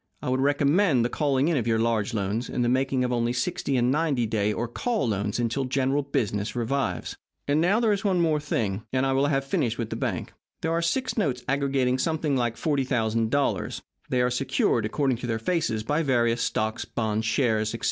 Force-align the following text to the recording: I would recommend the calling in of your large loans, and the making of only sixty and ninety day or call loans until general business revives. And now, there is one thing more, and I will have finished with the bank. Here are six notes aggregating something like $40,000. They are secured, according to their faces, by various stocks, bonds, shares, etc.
I 0.19 0.29
would 0.29 0.41
recommend 0.41 1.05
the 1.05 1.09
calling 1.09 1.47
in 1.47 1.57
of 1.57 1.67
your 1.67 1.77
large 1.77 2.15
loans, 2.15 2.49
and 2.49 2.65
the 2.65 2.69
making 2.69 3.03
of 3.03 3.11
only 3.13 3.33
sixty 3.33 3.77
and 3.77 3.91
ninety 3.91 4.25
day 4.25 4.51
or 4.51 4.67
call 4.67 5.07
loans 5.07 5.37
until 5.37 5.63
general 5.65 6.01
business 6.01 6.55
revives. 6.55 7.17
And 7.47 7.61
now, 7.61 7.79
there 7.79 7.91
is 7.91 8.03
one 8.03 8.17
thing 8.39 8.71
more, 8.79 8.83
and 8.91 9.05
I 9.05 9.13
will 9.13 9.27
have 9.27 9.45
finished 9.45 9.77
with 9.77 9.91
the 9.91 9.95
bank. 9.95 10.33
Here 10.63 10.71
are 10.71 10.81
six 10.81 11.19
notes 11.19 11.43
aggregating 11.47 11.99
something 11.99 12.35
like 12.35 12.55
$40,000. 12.55 13.81
They 14.09 14.23
are 14.23 14.31
secured, 14.31 14.87
according 14.87 15.17
to 15.17 15.27
their 15.27 15.37
faces, 15.37 15.83
by 15.83 16.01
various 16.01 16.41
stocks, 16.41 16.83
bonds, 16.83 17.27
shares, 17.27 17.75
etc. 17.75 17.79